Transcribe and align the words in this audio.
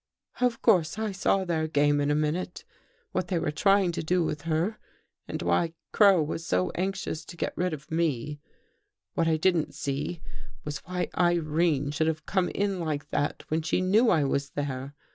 "Of 0.47 0.63
course 0.63 0.97
I 0.97 1.11
saw 1.11 1.45
their 1.45 1.67
game 1.67 2.01
in 2.01 2.09
a 2.09 2.15
minute— 2.15 2.65
what 3.11 3.25
1 3.25 3.27
they 3.27 3.37
were 3.37 3.51
trying 3.51 3.91
to 3.91 4.01
do 4.01 4.23
with 4.23 4.41
her, 4.49 4.79
and 5.27 5.43
why 5.43 5.73
Crow 5.91 6.23
was 6.23 6.41
THE 6.41 6.55
GHOST 6.55 6.59
GIRL 6.59 6.67
so 6.71 6.71
anxious 6.73 7.25
to 7.25 7.37
get 7.37 7.53
rid 7.55 7.71
of 7.71 7.91
me. 7.91 8.39
What 9.13 9.27
I 9.27 9.37
didn't 9.37 9.75
see 9.75 10.19
was 10.65 10.79
why 10.79 11.09
Irene 11.15 11.91
should 11.91 12.07
have 12.07 12.25
come 12.25 12.49
in 12.49 12.79
like 12.79 13.09
that 13.11 13.43
when 13.49 13.61
she 13.61 13.79
knew 13.81 14.09
I 14.09 14.23
was 14.23 14.49
there. 14.49 14.95